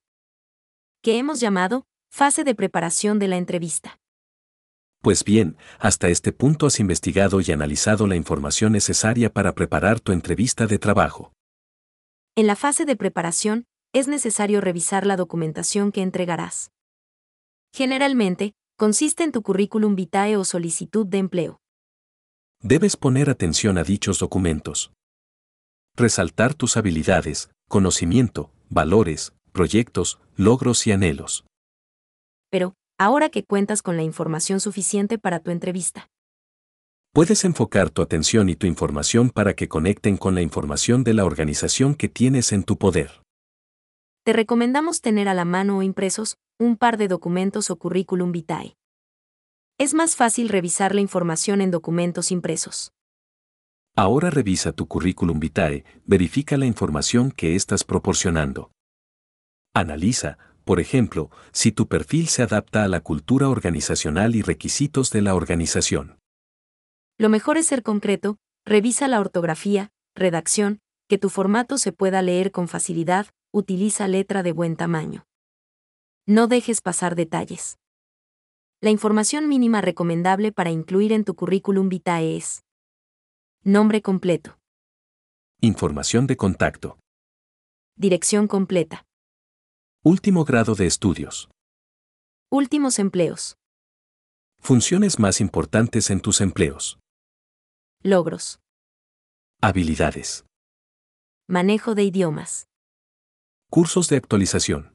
que 1.00 1.16
hemos 1.16 1.40
llamado 1.40 1.86
fase 2.10 2.44
de 2.44 2.54
preparación 2.54 3.18
de 3.18 3.28
la 3.28 3.38
entrevista. 3.38 3.98
Pues 5.00 5.24
bien, 5.24 5.56
hasta 5.78 6.08
este 6.08 6.32
punto 6.32 6.66
has 6.66 6.78
investigado 6.78 7.40
y 7.40 7.50
analizado 7.50 8.06
la 8.06 8.16
información 8.16 8.72
necesaria 8.72 9.32
para 9.32 9.54
preparar 9.54 10.00
tu 10.00 10.12
entrevista 10.12 10.66
de 10.66 10.78
trabajo. 10.78 11.32
En 12.36 12.46
la 12.46 12.56
fase 12.56 12.84
de 12.84 12.94
preparación, 12.94 13.64
es 13.94 14.06
necesario 14.06 14.60
revisar 14.60 15.06
la 15.06 15.16
documentación 15.16 15.92
que 15.92 16.02
entregarás. 16.02 16.70
Generalmente, 17.72 18.52
consiste 18.82 19.22
en 19.22 19.30
tu 19.30 19.42
currículum 19.42 19.94
vitae 19.94 20.36
o 20.36 20.44
solicitud 20.44 21.06
de 21.06 21.18
empleo. 21.18 21.60
Debes 22.60 22.96
poner 22.96 23.30
atención 23.30 23.78
a 23.78 23.84
dichos 23.84 24.18
documentos. 24.18 24.90
Resaltar 25.96 26.54
tus 26.54 26.76
habilidades, 26.76 27.52
conocimiento, 27.68 28.50
valores, 28.70 29.34
proyectos, 29.52 30.18
logros 30.34 30.84
y 30.88 30.90
anhelos. 30.90 31.44
Pero, 32.50 32.74
ahora 32.98 33.28
que 33.28 33.44
cuentas 33.44 33.82
con 33.82 33.96
la 33.96 34.02
información 34.02 34.58
suficiente 34.58 35.16
para 35.16 35.38
tu 35.38 35.52
entrevista. 35.52 36.08
Puedes 37.12 37.44
enfocar 37.44 37.88
tu 37.88 38.02
atención 38.02 38.48
y 38.48 38.56
tu 38.56 38.66
información 38.66 39.30
para 39.30 39.54
que 39.54 39.68
conecten 39.68 40.16
con 40.16 40.34
la 40.34 40.42
información 40.42 41.04
de 41.04 41.14
la 41.14 41.24
organización 41.24 41.94
que 41.94 42.08
tienes 42.08 42.50
en 42.50 42.64
tu 42.64 42.78
poder. 42.78 43.22
Te 44.24 44.32
recomendamos 44.32 45.00
tener 45.00 45.28
a 45.28 45.34
la 45.34 45.44
mano 45.44 45.78
o 45.78 45.82
impresos 45.82 46.36
un 46.58 46.76
par 46.76 46.96
de 46.96 47.08
documentos 47.08 47.70
o 47.70 47.76
currículum 47.76 48.32
vitae. 48.32 48.76
Es 49.78 49.94
más 49.94 50.16
fácil 50.16 50.48
revisar 50.48 50.94
la 50.94 51.00
información 51.00 51.60
en 51.60 51.70
documentos 51.70 52.30
impresos. 52.30 52.92
Ahora 53.96 54.30
revisa 54.30 54.72
tu 54.72 54.86
currículum 54.86 55.40
vitae, 55.40 55.84
verifica 56.06 56.56
la 56.56 56.66
información 56.66 57.30
que 57.30 57.56
estás 57.56 57.84
proporcionando. 57.84 58.70
Analiza, 59.74 60.38
por 60.64 60.80
ejemplo, 60.80 61.30
si 61.52 61.72
tu 61.72 61.88
perfil 61.88 62.28
se 62.28 62.42
adapta 62.42 62.84
a 62.84 62.88
la 62.88 63.00
cultura 63.00 63.48
organizacional 63.48 64.34
y 64.36 64.42
requisitos 64.42 65.10
de 65.10 65.22
la 65.22 65.34
organización. 65.34 66.18
Lo 67.18 67.28
mejor 67.28 67.58
es 67.58 67.66
ser 67.66 67.82
concreto, 67.82 68.38
revisa 68.64 69.08
la 69.08 69.20
ortografía, 69.20 69.90
redacción, 70.14 70.80
que 71.08 71.18
tu 71.18 71.28
formato 71.28 71.76
se 71.76 71.92
pueda 71.92 72.22
leer 72.22 72.52
con 72.52 72.68
facilidad, 72.68 73.26
utiliza 73.52 74.08
letra 74.08 74.42
de 74.42 74.52
buen 74.52 74.76
tamaño. 74.76 75.24
No 76.26 76.46
dejes 76.46 76.80
pasar 76.80 77.16
detalles. 77.16 77.78
La 78.80 78.90
información 78.90 79.48
mínima 79.48 79.80
recomendable 79.80 80.52
para 80.52 80.70
incluir 80.70 81.12
en 81.12 81.24
tu 81.24 81.34
currículum 81.34 81.88
vitae 81.88 82.36
es 82.36 82.64
Nombre 83.64 84.02
completo. 84.02 84.56
Información 85.60 86.28
de 86.28 86.36
contacto. 86.36 86.98
Dirección 87.96 88.46
completa. 88.46 89.04
Último 90.04 90.44
grado 90.44 90.74
de 90.76 90.86
estudios. 90.86 91.48
Últimos 92.50 92.98
empleos. 92.98 93.56
Funciones 94.60 95.18
más 95.18 95.40
importantes 95.40 96.10
en 96.10 96.20
tus 96.20 96.40
empleos. 96.40 96.98
Logros. 98.02 98.60
Habilidades. 99.60 100.44
Manejo 101.48 101.94
de 101.96 102.04
idiomas. 102.04 102.68
Cursos 103.70 104.08
de 104.08 104.16
actualización. 104.16 104.91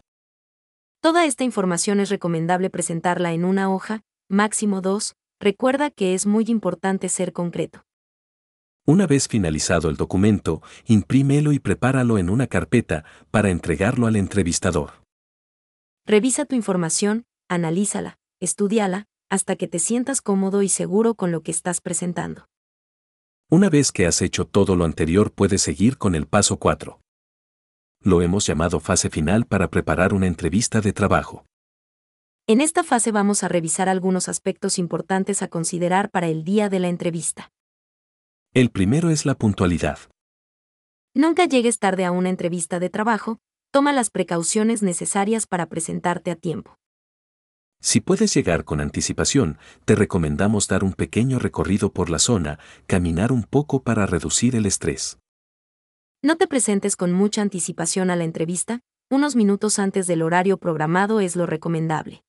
Toda 1.08 1.24
esta 1.24 1.46
información 1.46 2.02
es 2.02 2.10
recomendable 2.10 2.70
presentarla 2.70 3.32
en 3.32 3.46
una 3.46 3.74
hoja, 3.74 4.04
máximo 4.28 4.82
dos, 4.82 5.16
recuerda 5.40 5.90
que 5.90 6.14
es 6.14 6.26
muy 6.26 6.44
importante 6.50 7.08
ser 7.08 7.32
concreto. 7.32 7.86
Una 8.86 9.08
vez 9.08 9.30
finalizado 9.30 9.90
el 9.90 9.96
documento, 9.96 10.62
imprímelo 10.86 11.54
y 11.54 11.60
prepáralo 11.60 12.18
en 12.18 12.30
una 12.30 12.48
carpeta 12.48 13.06
para 13.32 13.52
entregarlo 13.52 14.08
al 14.08 14.18
entrevistador. 14.18 15.02
Revisa 16.06 16.44
tu 16.44 16.56
información, 16.56 17.24
analízala, 17.48 18.18
estudiala, 18.42 19.06
hasta 19.30 19.56
que 19.56 19.70
te 19.70 19.80
sientas 19.80 20.22
cómodo 20.22 20.62
y 20.62 20.68
seguro 20.68 21.16
con 21.16 21.32
lo 21.32 21.40
que 21.40 21.52
estás 21.52 21.80
presentando. 21.80 22.50
Una 23.50 23.70
vez 23.70 23.94
que 23.94 24.08
has 24.08 24.22
hecho 24.22 24.44
todo 24.44 24.76
lo 24.76 24.84
anterior 24.84 25.32
puedes 25.32 25.62
seguir 25.62 25.98
con 25.98 26.16
el 26.16 26.28
paso 26.28 26.58
4 26.58 27.00
lo 28.02 28.22
hemos 28.22 28.46
llamado 28.46 28.80
fase 28.80 29.10
final 29.10 29.46
para 29.46 29.70
preparar 29.70 30.14
una 30.14 30.28
entrevista 30.28 30.82
de 30.82 30.94
trabajo. 30.94 31.46
En 32.48 32.62
esta 32.62 32.84
fase 32.84 33.12
vamos 33.12 33.44
a 33.44 33.50
revisar 33.50 33.90
algunos 33.90 34.30
aspectos 34.30 34.80
importantes 34.80 35.42
a 35.42 35.50
considerar 35.50 36.10
para 36.10 36.28
el 36.28 36.44
día 36.44 36.70
de 36.70 36.80
la 36.80 36.88
entrevista. 36.88 37.52
El 38.54 38.70
primero 38.70 39.10
es 39.10 39.26
la 39.26 39.36
puntualidad. 39.36 40.00
Nunca 41.14 41.46
llegues 41.46 41.80
tarde 41.80 42.06
a 42.06 42.12
una 42.12 42.30
entrevista 42.30 42.80
de 42.80 42.90
trabajo, 42.90 43.40
toma 43.72 43.92
las 43.92 44.10
precauciones 44.10 44.82
necesarias 44.82 45.46
para 45.46 45.66
presentarte 45.66 46.32
a 46.32 46.36
tiempo. 46.36 46.78
Si 47.82 48.02
puedes 48.02 48.34
llegar 48.34 48.64
con 48.64 48.82
anticipación, 48.82 49.58
te 49.86 49.96
recomendamos 49.96 50.68
dar 50.68 50.84
un 50.84 50.94
pequeño 50.94 51.40
recorrido 51.40 51.92
por 51.92 52.10
la 52.10 52.20
zona, 52.20 52.60
caminar 52.88 53.32
un 53.32 53.44
poco 53.44 53.84
para 53.84 54.06
reducir 54.06 54.56
el 54.56 54.66
estrés. 54.66 55.20
No 56.24 56.36
te 56.36 56.48
presentes 56.48 56.96
con 56.96 57.14
mucha 57.14 57.44
anticipación 57.44 58.10
a 58.10 58.16
la 58.16 58.24
entrevista, 58.24 58.82
unos 59.12 59.36
minutos 59.36 59.78
antes 59.78 60.08
del 60.08 60.24
horario 60.24 60.58
programado 60.58 61.20
es 61.20 61.36
lo 61.36 61.46
recomendable. 61.46 62.24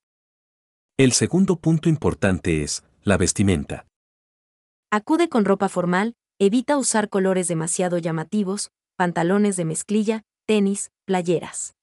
El 0.99 1.13
segundo 1.13 1.57
punto 1.57 1.89
importante 1.89 2.63
es 2.63 2.85
la 3.03 3.17
vestimenta. 3.17 3.87
Acude 4.91 5.31
con 5.31 5.47
ropa 5.47 5.71
formal, 5.71 6.15
evita 6.39 6.77
usar 6.77 7.09
colores 7.09 7.49
demasiado 7.49 7.97
llamativos, 7.97 8.71
pantalones 8.97 9.57
de 9.57 9.65
mezclilla, 9.65 10.23
tenis, 10.47 10.91
playeras. 11.07 11.75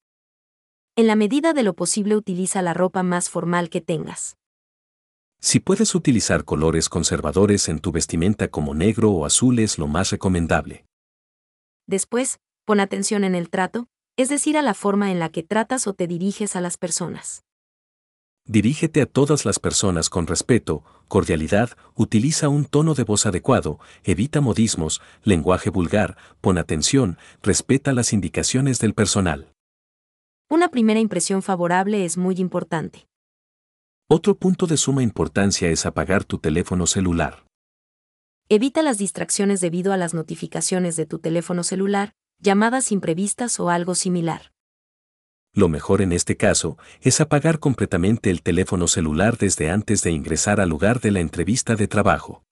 En 0.94 1.08
la 1.08 1.16
medida 1.16 1.54
de 1.54 1.64
lo 1.64 1.74
posible 1.74 2.14
utiliza 2.14 2.62
la 2.62 2.72
ropa 2.72 3.02
más 3.02 3.30
formal 3.30 3.68
que 3.68 3.80
tengas. 3.80 4.36
Si 5.40 5.58
puedes 5.58 5.94
utilizar 5.94 6.44
colores 6.44 6.88
conservadores 6.88 7.68
en 7.68 7.80
tu 7.80 7.90
vestimenta 7.90 8.48
como 8.48 8.74
negro 8.74 9.10
o 9.10 9.26
azul 9.26 9.58
es 9.58 9.76
lo 9.76 9.88
más 9.88 10.10
recomendable. 10.10 10.86
Después, 11.86 12.38
pon 12.64 12.80
atención 12.80 13.22
en 13.22 13.34
el 13.34 13.48
trato, 13.48 13.86
es 14.16 14.28
decir, 14.28 14.56
a 14.56 14.62
la 14.62 14.74
forma 14.74 15.12
en 15.12 15.18
la 15.18 15.28
que 15.28 15.42
tratas 15.42 15.86
o 15.86 15.94
te 15.94 16.06
diriges 16.06 16.56
a 16.56 16.60
las 16.60 16.78
personas. 16.78 17.44
Dirígete 18.48 19.02
a 19.02 19.06
todas 19.06 19.44
las 19.44 19.58
personas 19.58 20.08
con 20.08 20.26
respeto, 20.26 20.84
cordialidad, 21.08 21.70
utiliza 21.94 22.48
un 22.48 22.64
tono 22.64 22.94
de 22.94 23.02
voz 23.02 23.26
adecuado, 23.26 23.80
evita 24.04 24.40
modismos, 24.40 25.02
lenguaje 25.24 25.68
vulgar, 25.68 26.16
pon 26.40 26.56
atención, 26.56 27.18
respeta 27.42 27.92
las 27.92 28.12
indicaciones 28.12 28.78
del 28.78 28.94
personal. 28.94 29.52
Una 30.48 30.68
primera 30.68 31.00
impresión 31.00 31.42
favorable 31.42 32.04
es 32.04 32.16
muy 32.16 32.36
importante. 32.36 33.08
Otro 34.08 34.36
punto 34.36 34.68
de 34.68 34.76
suma 34.76 35.02
importancia 35.02 35.68
es 35.68 35.84
apagar 35.84 36.22
tu 36.22 36.38
teléfono 36.38 36.86
celular. 36.86 37.44
Evita 38.48 38.82
las 38.82 38.96
distracciones 38.96 39.60
debido 39.60 39.92
a 39.92 39.96
las 39.96 40.14
notificaciones 40.14 40.94
de 40.94 41.04
tu 41.04 41.18
teléfono 41.18 41.64
celular, 41.64 42.12
llamadas 42.38 42.92
imprevistas 42.92 43.58
o 43.58 43.70
algo 43.70 43.96
similar. 43.96 44.52
Lo 45.52 45.68
mejor 45.68 46.00
en 46.00 46.12
este 46.12 46.36
caso 46.36 46.78
es 47.00 47.20
apagar 47.20 47.58
completamente 47.58 48.30
el 48.30 48.42
teléfono 48.42 48.86
celular 48.86 49.36
desde 49.36 49.68
antes 49.70 50.04
de 50.04 50.12
ingresar 50.12 50.60
al 50.60 50.68
lugar 50.68 51.00
de 51.00 51.10
la 51.10 51.18
entrevista 51.18 51.74
de 51.74 51.88
trabajo. 51.88 52.44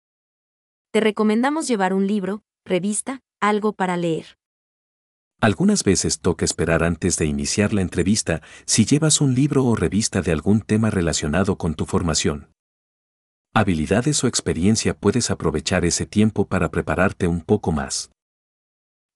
Te 0.90 0.98
recomendamos 0.98 1.68
llevar 1.68 1.94
un 1.94 2.08
libro, 2.08 2.42
revista, 2.64 3.20
algo 3.40 3.72
para 3.72 3.96
leer. 3.96 4.36
Algunas 5.40 5.84
veces 5.84 6.18
toca 6.18 6.44
esperar 6.44 6.82
antes 6.82 7.18
de 7.18 7.26
iniciar 7.26 7.72
la 7.72 7.82
entrevista 7.82 8.42
si 8.66 8.84
llevas 8.84 9.20
un 9.20 9.36
libro 9.36 9.64
o 9.64 9.76
revista 9.76 10.22
de 10.22 10.32
algún 10.32 10.60
tema 10.60 10.90
relacionado 10.90 11.56
con 11.56 11.74
tu 11.74 11.86
formación 11.86 12.53
habilidades 13.54 14.22
o 14.24 14.26
experiencia 14.26 14.94
puedes 14.94 15.30
aprovechar 15.30 15.84
ese 15.84 16.06
tiempo 16.06 16.46
para 16.46 16.70
prepararte 16.70 17.28
un 17.28 17.40
poco 17.40 17.70
más. 17.70 18.10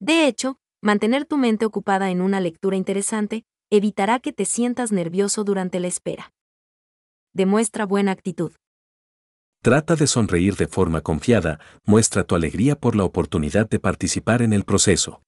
De 0.00 0.28
hecho, 0.28 0.57
mantener 0.80 1.25
tu 1.25 1.37
mente 1.37 1.66
ocupada 1.66 2.11
en 2.11 2.21
una 2.21 2.40
lectura 2.40 2.76
interesante 2.76 3.45
evitará 3.68 4.21
que 4.21 4.33
te 4.33 4.45
sientas 4.45 4.92
nervioso 4.92 5.42
durante 5.42 5.80
la 5.80 5.88
espera. 5.88 6.33
Demuestra 7.35 7.85
buena 7.85 8.12
actitud. 8.12 8.52
Trata 9.61 9.97
de 9.97 10.07
sonreír 10.07 10.54
de 10.54 10.68
forma 10.68 11.00
confiada, 11.00 11.59
muestra 11.85 12.23
tu 12.23 12.37
alegría 12.37 12.76
por 12.76 12.95
la 12.95 13.04
oportunidad 13.04 13.68
de 13.68 13.80
participar 13.80 14.40
en 14.40 14.52
el 14.52 14.64
proceso. 14.64 15.21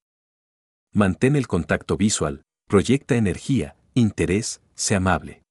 Mantén 0.93 1.35
el 1.35 1.49
contacto 1.49 1.97
visual, 1.97 2.43
proyecta 2.69 3.17
energía, 3.17 3.77
interés, 3.93 4.63
sé 4.75 4.95
amable. 4.95 5.43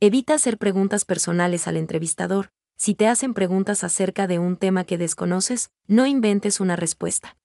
Evita 0.00 0.34
hacer 0.34 0.58
preguntas 0.58 1.04
personales 1.04 1.68
al 1.68 1.76
entrevistador, 1.76 2.50
Si 2.76 2.94
te 2.94 3.08
hacen 3.08 3.34
preguntas 3.34 3.84
acerca 3.84 4.26
de 4.26 4.38
un 4.38 4.56
tema 4.56 4.84
que 4.84 4.98
desconoces, 4.98 5.70
no 5.86 6.06
inventes 6.06 6.60
una 6.60 6.76
respuesta. 6.76 7.36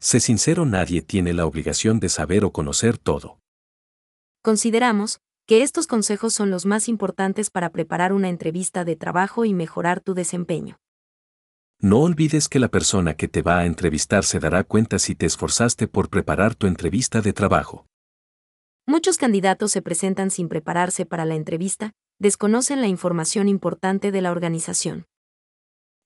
Sé 0.00 0.20
sincero, 0.20 0.66
nadie 0.66 1.02
tiene 1.02 1.32
la 1.32 1.46
obligación 1.46 2.00
de 2.00 2.08
saber 2.08 2.44
o 2.44 2.52
conocer 2.52 2.98
todo. 2.98 3.38
Consideramos 4.42 5.20
que 5.46 5.62
estos 5.62 5.86
consejos 5.86 6.34
son 6.34 6.50
los 6.50 6.66
más 6.66 6.88
importantes 6.88 7.50
para 7.50 7.70
preparar 7.70 8.12
una 8.12 8.28
entrevista 8.28 8.84
de 8.84 8.96
trabajo 8.96 9.44
y 9.44 9.54
mejorar 9.54 10.00
tu 10.00 10.14
desempeño. 10.14 10.78
No 11.78 12.00
olvides 12.00 12.48
que 12.48 12.58
la 12.58 12.68
persona 12.68 13.14
que 13.14 13.28
te 13.28 13.42
va 13.42 13.58
a 13.58 13.66
entrevistar 13.66 14.24
se 14.24 14.40
dará 14.40 14.64
cuenta 14.64 14.98
si 14.98 15.14
te 15.14 15.26
esforzaste 15.26 15.86
por 15.86 16.08
preparar 16.08 16.54
tu 16.54 16.66
entrevista 16.66 17.20
de 17.20 17.32
trabajo. 17.32 17.86
Muchos 18.86 19.16
candidatos 19.16 19.72
se 19.72 19.82
presentan 19.82 20.30
sin 20.30 20.48
prepararse 20.48 21.06
para 21.06 21.24
la 21.24 21.34
entrevista, 21.34 21.92
desconocen 22.24 22.80
la 22.80 22.88
información 22.88 23.48
importante 23.48 24.10
de 24.10 24.22
la 24.22 24.32
organización. 24.32 25.04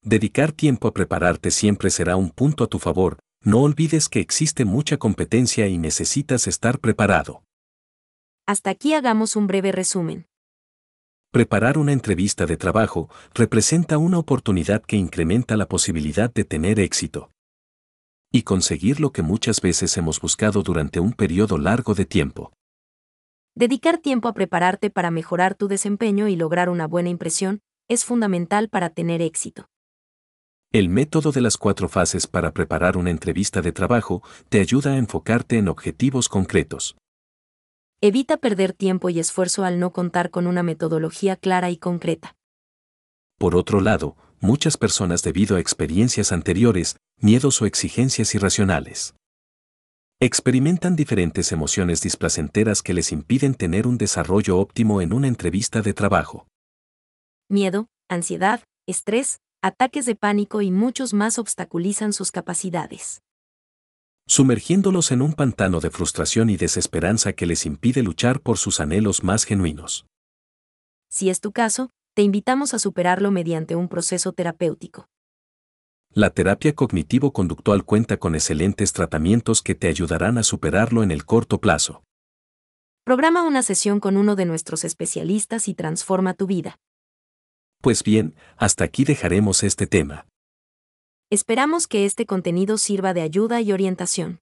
Dedicar 0.03 0.51
tiempo 0.51 0.89
a 0.89 0.93
prepararte 0.93 1.53
siempre 1.53 1.91
será 1.91 2.17
un 2.17 2.31
punto 2.31 2.65
a 2.65 2.67
tu 2.67 2.81
favor, 2.81 3.21
no 3.45 3.61
olvides 3.61 4.09
que 4.09 4.19
existe 4.19 4.65
mucha 4.65 4.97
competencia 4.97 5.69
y 5.69 5.79
necesitas 5.79 6.49
estar 6.49 6.81
preparado. 6.81 7.45
Hasta 8.47 8.71
aquí 8.71 8.95
hagamos 8.95 9.37
un 9.37 9.47
breve 9.47 9.71
resumen. 9.71 10.27
Preparar 11.31 11.79
una 11.79 11.93
entrevista 11.93 12.47
de 12.47 12.57
trabajo 12.57 13.09
representa 13.33 13.97
una 13.97 14.19
oportunidad 14.19 14.83
que 14.83 14.97
incrementa 14.97 15.57
la 15.57 15.69
posibilidad 15.69 16.35
de 16.35 16.43
tener 16.43 16.81
éxito. 16.81 17.31
Y 18.33 18.43
conseguir 18.43 18.99
lo 18.99 19.13
que 19.13 19.23
muchas 19.23 19.61
veces 19.61 19.97
hemos 19.97 20.21
buscado 20.21 20.65
durante 20.65 20.99
un 20.99 21.13
periodo 21.13 21.59
largo 21.59 21.95
de 21.95 22.07
tiempo. 22.07 22.58
Dedicar 23.59 23.99
tiempo 23.99 24.29
a 24.29 24.35
prepararte 24.35 24.89
para 24.89 25.11
mejorar 25.11 25.57
tu 25.57 25.67
desempeño 25.67 26.29
y 26.29 26.37
lograr 26.37 26.69
una 26.69 26.87
buena 26.87 27.09
impresión 27.09 27.61
es 27.89 28.05
fundamental 28.05 28.69
para 28.69 28.89
tener 28.89 29.21
éxito. 29.21 29.69
El 30.71 30.89
método 30.89 31.33
de 31.33 31.41
las 31.41 31.57
cuatro 31.57 31.89
fases 31.89 32.29
para 32.29 32.53
preparar 32.53 32.97
una 32.97 33.11
entrevista 33.11 33.61
de 33.61 33.73
trabajo 33.73 34.23
te 34.49 34.61
ayuda 34.61 34.93
a 34.93 34.97
enfocarte 34.97 35.59
en 35.59 35.67
objetivos 35.67 36.29
concretos. 36.29 36.97
Evita 38.01 38.37
perder 38.37 38.75
tiempo 38.75 39.11
y 39.11 39.19
esfuerzo 39.19 39.65
al 39.65 39.81
no 39.81 39.93
contar 39.93 40.31
con 40.31 40.47
una 40.47 40.63
metodología 40.63 41.35
clara 41.35 41.69
y 41.73 41.79
concreta. 41.79 42.37
Por 43.39 43.57
otro 43.57 43.81
lado, 43.81 44.17
muchas 44.39 44.77
personas 44.77 45.25
debido 45.25 45.57
a 45.57 45.61
experiencias 45.61 46.31
anteriores, 46.31 46.95
miedos 47.17 47.61
o 47.61 47.67
exigencias 47.67 48.37
irracionales, 48.37 49.17
experimentan 50.21 50.97
diferentes 50.97 51.53
emociones 51.53 52.01
displacenteras 52.01 52.83
que 52.83 52.93
les 52.93 53.13
impiden 53.13 53.55
tener 53.55 53.87
un 53.87 53.99
desarrollo 53.99 54.59
óptimo 54.59 55.01
en 55.01 55.13
una 55.13 55.29
entrevista 55.29 55.81
de 55.81 55.95
trabajo. 55.95 56.49
Miedo, 57.49 57.87
ansiedad, 58.09 58.65
estrés, 58.87 59.39
ataques 59.63 60.07
de 60.07 60.17
pánico 60.17 60.61
y 60.61 60.73
muchos 60.73 61.15
más 61.15 61.39
obstaculizan 61.39 62.13
sus 62.13 62.33
capacidades. 62.33 63.23
Sumergiéndolos 64.27 65.13
en 65.13 65.23
un 65.23 65.35
pantano 65.35 65.79
de 65.79 65.91
frustración 65.91 66.51
y 66.51 66.57
desesperanza 66.57 67.33
que 67.33 67.47
les 67.47 67.65
impide 67.65 68.03
luchar 68.03 68.41
por 68.41 68.59
sus 68.59 68.81
anhelos 68.81 69.23
más 69.23 69.45
genuinos. 69.45 70.05
Si 71.09 71.31
es 71.31 71.41
tu 71.41 71.53
caso, 71.53 71.91
te 72.15 72.23
invitamos 72.23 72.75
a 72.75 72.81
superarlo 72.81 73.31
mediante 73.31 73.77
un 73.77 73.89
proceso 73.89 74.33
terapéutico. 74.33 75.07
La 76.19 76.31
terapia 76.31 76.75
cognitivo-conductual 76.75 77.85
cuenta 77.85 78.17
con 78.17 78.35
excelentes 78.35 78.93
tratamientos 78.93 79.63
que 79.63 79.77
te 79.77 79.87
ayudarán 79.87 80.37
a 80.37 80.43
superarlo 80.43 81.05
en 81.05 81.13
el 81.13 81.25
corto 81.25 81.61
plazo. 81.61 82.03
Programa 83.05 83.45
una 83.45 83.63
sesión 83.63 84.01
con 84.01 84.17
uno 84.17 84.35
de 84.35 84.45
nuestros 84.45 84.83
especialistas 84.83 85.69
y 85.69 85.75
transforma 85.75 86.35
tu 86.35 86.49
vida. 86.49 86.81
Pues 87.81 88.03
bien, 88.03 88.35
hasta 88.57 88.83
aquí 88.83 89.05
dejaremos 89.05 89.63
este 89.63 89.87
tema. 89.87 90.27
Esperamos 91.31 91.87
que 91.87 92.05
este 92.05 92.27
contenido 92.27 92.79
sirva 92.79 93.15
de 93.15 93.21
ayuda 93.21 93.61
y 93.61 93.71
orientación. 93.71 94.41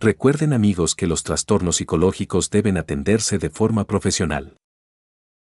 Recuerden 0.00 0.52
amigos 0.52 0.96
que 0.96 1.06
los 1.06 1.22
trastornos 1.22 1.76
psicológicos 1.76 2.50
deben 2.50 2.78
atenderse 2.78 3.38
de 3.38 3.48
forma 3.48 3.84
profesional. 3.84 4.56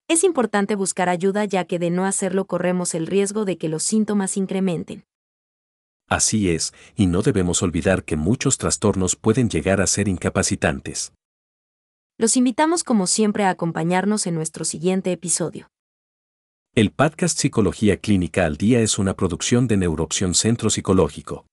Es 0.10 0.26
importante 0.26 0.76
buscar 0.76 1.08
ayuda 1.08 1.46
ya 1.46 1.64
que 1.64 1.80
de 1.80 1.92
no 1.92 2.04
hacerlo 2.04 2.44
corremos 2.44 2.94
el 2.94 3.08
riesgo 3.08 3.46
de 3.46 3.58
que 3.58 3.70
los 3.70 3.84
síntomas 3.84 4.36
incrementen. 4.36 5.06
Así 6.10 6.50
es, 6.50 6.74
y 6.96 7.08
no 7.08 7.22
debemos 7.22 7.64
olvidar 7.64 8.04
que 8.04 8.16
muchos 8.16 8.58
trastornos 8.58 9.16
pueden 9.16 9.50
llegar 9.50 9.82
a 9.82 9.88
ser 9.88 10.08
incapacitantes. 10.08 11.14
Los 12.18 12.38
invitamos 12.38 12.84
como 12.84 13.08
siempre 13.08 13.44
a 13.44 13.50
acompañarnos 13.50 14.28
en 14.28 14.36
nuestro 14.36 14.66
siguiente 14.66 15.12
episodio. 15.12 15.68
El 16.76 16.92
podcast 16.92 17.38
Psicología 17.40 17.98
Clínica 17.98 18.46
al 18.46 18.58
Día 18.58 18.80
es 18.82 18.98
una 18.98 19.16
producción 19.16 19.68
de 19.68 19.78
Neuroopción 19.78 20.34
Centro 20.34 20.70
Psicológico. 20.70 21.46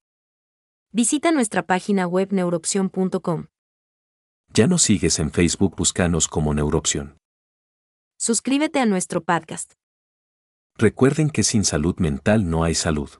Visita 0.92 1.30
nuestra 1.30 1.62
página 1.62 2.06
web 2.06 2.32
neuroopción.com. 2.32 3.46
Ya 4.52 4.66
nos 4.66 4.82
sigues 4.82 5.18
en 5.18 5.30
Facebook, 5.30 5.76
búscanos 5.76 6.26
como 6.26 6.52
Neuroopción. 6.54 7.16
Suscríbete 8.18 8.80
a 8.80 8.86
nuestro 8.86 9.22
podcast. 9.22 9.74
Recuerden 10.76 11.30
que 11.30 11.42
sin 11.42 11.64
salud 11.64 11.96
mental 11.98 12.50
no 12.50 12.64
hay 12.64 12.74
salud. 12.74 13.10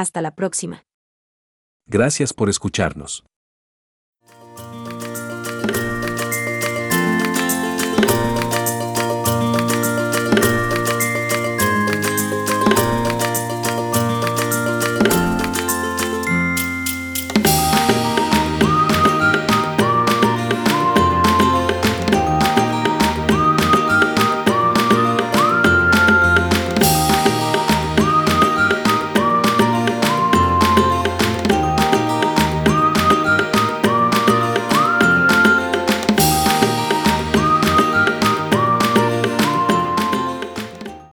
Hasta 0.00 0.22
la 0.22 0.34
próxima. 0.34 0.86
Gracias 1.86 2.32
por 2.32 2.48
escucharnos. 2.48 3.22